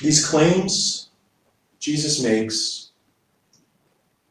[0.00, 1.08] These claims
[1.78, 2.90] Jesus makes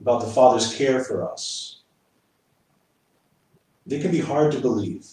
[0.00, 1.80] about the Father's care for us,
[3.86, 5.06] they can be hard to believe.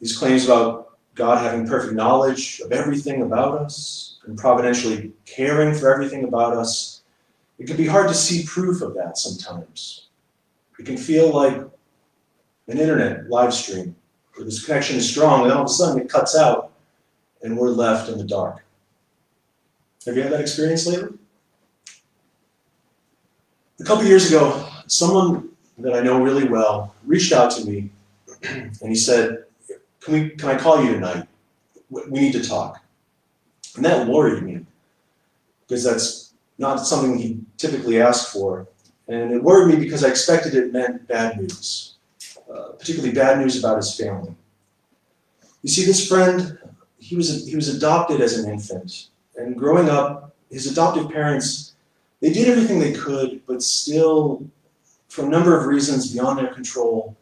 [0.00, 5.92] These claims about God having perfect knowledge of everything about us and providentially caring for
[5.92, 7.02] everything about us,
[7.58, 10.06] it can be hard to see proof of that sometimes.
[10.78, 11.56] It can feel like
[12.68, 13.94] an internet live stream
[14.34, 16.72] where this connection is strong and all of a sudden it cuts out
[17.42, 18.64] and we're left in the dark.
[20.06, 21.18] Have you had that experience lately?
[23.80, 27.90] A couple years ago, someone that I know really well reached out to me
[28.42, 29.44] and he said,
[30.00, 31.26] can, we, can I call you tonight?
[31.90, 32.82] We need to talk.
[33.76, 34.64] And that worried me
[35.66, 38.66] because that's not something he typically asked for.
[39.08, 41.96] And it worried me because I expected it meant bad news,
[42.52, 44.34] uh, particularly bad news about his family.
[45.62, 46.58] You see, this friend,
[46.98, 49.08] he was, he was adopted as an infant.
[49.40, 51.74] And growing up, his adoptive parents,
[52.20, 54.44] they did everything they could, but still,
[55.08, 57.16] for a number of reasons beyond their control,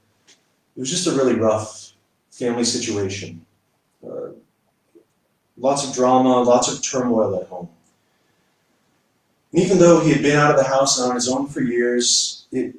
[0.76, 1.92] it was just a really rough
[2.30, 3.44] family situation.
[4.04, 4.30] Uh,
[5.56, 7.68] lots of drama, lots of turmoil at home.
[9.52, 11.60] And even though he had been out of the house and on his own for
[11.60, 12.74] years, it,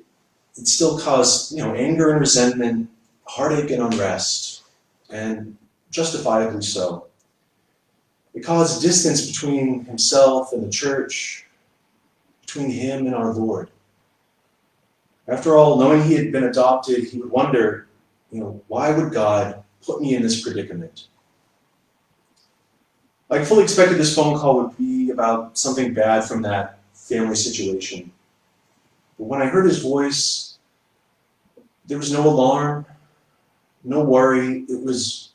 [0.56, 2.90] it still caused you know, anger and resentment,
[3.26, 4.64] heartache and unrest,
[5.10, 5.58] and
[5.90, 7.09] justifiably so.
[8.34, 11.46] It caused distance between himself and the church,
[12.42, 13.70] between him and our Lord.
[15.28, 17.88] After all, knowing he had been adopted, he would wonder
[18.32, 21.08] you know, why would God put me in this predicament?
[23.30, 28.12] I fully expected this phone call would be about something bad from that family situation.
[29.18, 30.58] But when I heard his voice,
[31.86, 32.86] there was no alarm,
[33.84, 34.66] no worry.
[34.70, 35.30] It was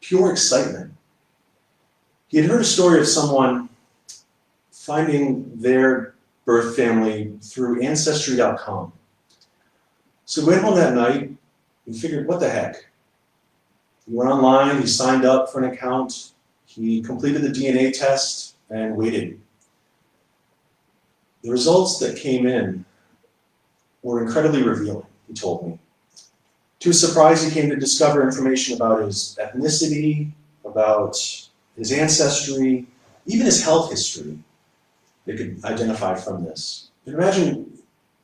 [0.00, 0.92] pure excitement.
[2.34, 3.68] He had heard a story of someone
[4.72, 8.92] finding their birth family through Ancestry.com.
[10.24, 11.30] So he went home that night
[11.86, 12.86] and figured, what the heck?
[14.04, 16.32] He went online, he signed up for an account,
[16.66, 19.40] he completed the DNA test, and waited.
[21.44, 22.84] The results that came in
[24.02, 25.78] were incredibly revealing, he told me.
[26.80, 30.32] To his surprise, he came to discover information about his ethnicity,
[30.64, 31.16] about
[31.76, 32.86] his ancestry,
[33.26, 34.38] even his health history
[35.26, 36.90] they could identify from this.
[37.06, 37.78] And imagine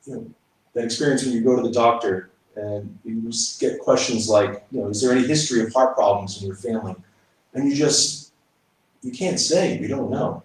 [0.06, 0.30] you know,
[0.74, 4.88] that experience when you go to the doctor and you get questions like, you know,
[4.88, 6.94] is there any history of heart problems in your family?
[7.54, 8.32] And you just,
[9.02, 10.42] you can't say, you don't know.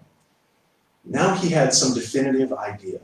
[1.04, 3.00] Now he had some definitive idea,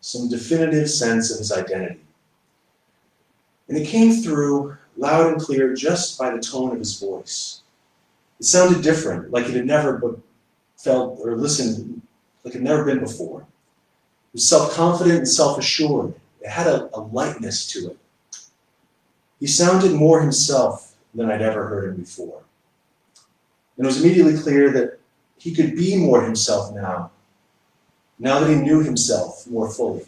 [0.00, 2.00] some definitive sense of his identity.
[3.68, 7.62] And it came through loud and clear just by the tone of his voice.
[8.38, 10.20] It sounded different, like it had never
[10.76, 12.02] felt or listened,
[12.44, 13.40] like it had never been before.
[13.40, 16.14] It was self-confident and self-assured.
[16.40, 17.98] It had a, a lightness to it.
[19.40, 22.42] He sounded more himself than I'd ever heard him before.
[23.76, 24.98] And it was immediately clear that
[25.38, 27.10] he could be more himself now,
[28.18, 30.06] now that he knew himself more fully.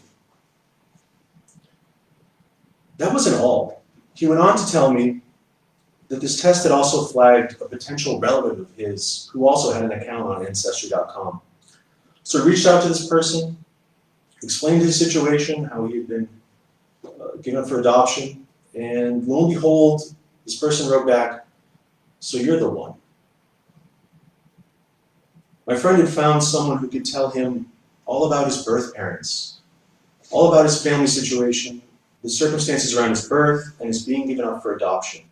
[2.97, 3.81] That wasn't all.
[4.13, 5.21] He went on to tell me
[6.09, 9.91] that this test had also flagged a potential relative of his who also had an
[9.91, 11.39] account on Ancestry.com.
[12.23, 13.57] So I reached out to this person,
[14.43, 16.29] explained his situation, how he had been
[17.05, 20.01] uh, given for adoption, and lo and behold,
[20.45, 21.45] this person wrote back,
[22.19, 22.95] So you're the one.
[25.67, 27.71] My friend had found someone who could tell him
[28.07, 29.59] all about his birth parents,
[30.31, 31.83] all about his family situation,
[32.23, 35.28] the circumstances around his birth, and his being given up for adoption.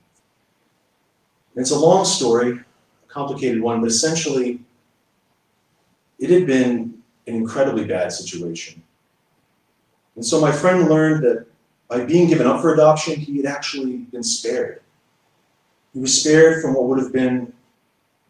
[1.57, 4.61] It's a long story, a complicated one, but essentially,
[6.19, 8.83] it had been an incredibly bad situation.
[10.15, 11.47] And so my friend learned that
[11.87, 14.81] by being given up for adoption, he had actually been spared.
[15.93, 17.51] He was spared from what would have been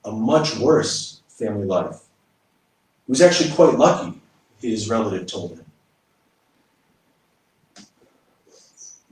[0.05, 1.99] a much worse family life.
[3.06, 4.21] He was actually quite lucky,
[4.62, 5.65] his relative told him.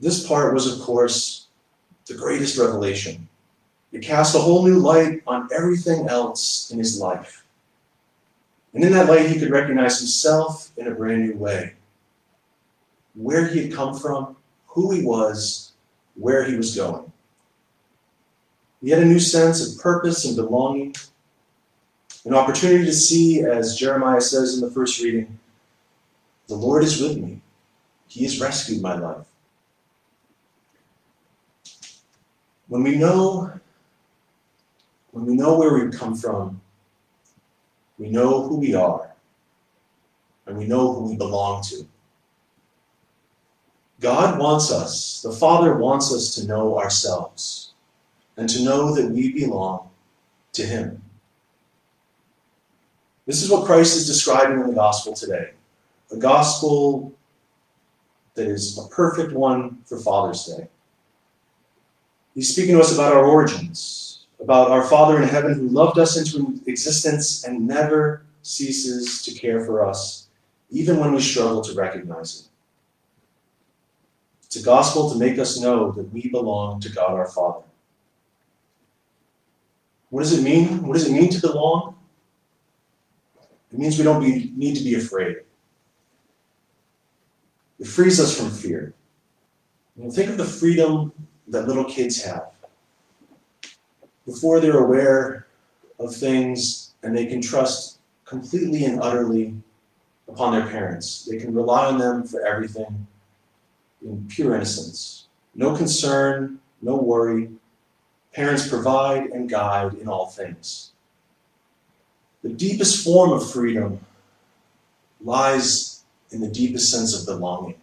[0.00, 1.46] This part was, of course,
[2.06, 3.28] the greatest revelation.
[3.92, 7.44] It cast a whole new light on everything else in his life.
[8.74, 11.74] And in that light, he could recognize himself in a brand new way
[13.14, 14.36] where he had come from,
[14.66, 15.72] who he was,
[16.14, 17.10] where he was going.
[18.82, 20.94] He had a new sense of purpose and belonging,
[22.24, 25.38] an opportunity to see, as Jeremiah says in the first reading,
[26.46, 27.40] the Lord is with me.
[28.08, 29.26] He has rescued my life.
[32.68, 33.52] When we know,
[35.16, 36.60] when we know where we've come from,
[37.96, 39.14] we know who we are,
[40.44, 41.88] and we know who we belong to.
[43.98, 47.72] God wants us, the Father wants us to know ourselves
[48.36, 49.88] and to know that we belong
[50.52, 51.00] to Him.
[53.24, 55.52] This is what Christ is describing in the gospel today
[56.12, 57.14] a gospel
[58.34, 60.68] that is a perfect one for Father's Day.
[62.34, 66.16] He's speaking to us about our origins, about our Father in heaven who loved us
[66.16, 70.28] into existence and never ceases to care for us,
[70.70, 72.48] even when we struggle to recognize it.
[74.44, 77.64] It's a gospel to make us know that we belong to God our Father.
[80.10, 80.86] What does it mean?
[80.86, 81.96] What does it mean to belong?
[83.72, 85.38] It means we don't be, need to be afraid.
[87.78, 88.94] It frees us from fear.
[90.12, 91.12] Think of the freedom
[91.48, 92.52] that little kids have.
[94.26, 95.46] Before they're aware
[95.98, 99.54] of things and they can trust completely and utterly
[100.28, 103.06] upon their parents, they can rely on them for everything
[104.02, 105.28] in pure innocence.
[105.54, 107.50] No concern, no worry.
[108.34, 110.90] Parents provide and guide in all things.
[112.42, 114.00] The deepest form of freedom
[115.22, 117.76] lies in the deepest sense of belonging.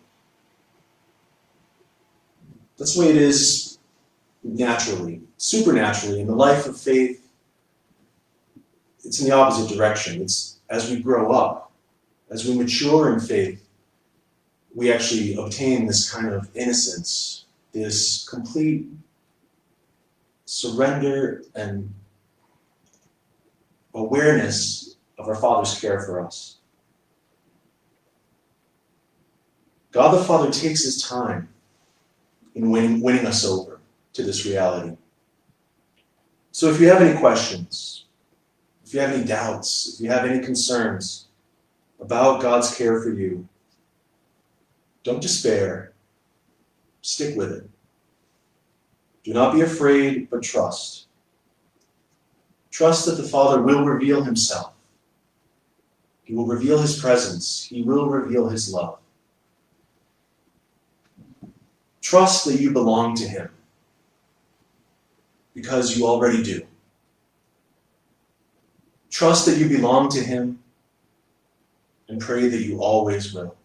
[2.77, 3.72] That's the way it is
[4.43, 6.21] naturally, supernaturally.
[6.21, 7.25] In the life of faith,
[9.03, 10.21] it's in the opposite direction.
[10.21, 11.71] It's as we grow up,
[12.29, 13.63] as we mature in faith,
[14.75, 18.87] we actually obtain this kind of innocence, this complete
[20.45, 21.93] surrender and
[23.93, 26.57] awareness of our Father's care for us.
[29.91, 31.49] God the Father takes his time
[32.55, 33.72] in winning, winning us over
[34.13, 34.95] to this reality.
[36.51, 38.05] So if you have any questions,
[38.85, 41.27] if you have any doubts, if you have any concerns
[41.99, 43.47] about God's care for you,
[45.03, 45.93] don't despair.
[47.01, 47.69] Stick with it.
[49.23, 51.07] Do not be afraid, but trust.
[52.71, 54.73] Trust that the Father will reveal himself.
[56.23, 57.63] He will reveal his presence.
[57.63, 58.99] He will reveal his love.
[62.01, 63.49] Trust that you belong to him
[65.63, 66.61] because you already do.
[69.09, 70.61] Trust that you belong to him
[72.09, 73.55] and pray that you always will.